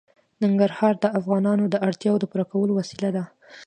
[0.41, 3.23] ننګرهار د افغانانو د اړتیاوو د پوره کولو وسیله ده.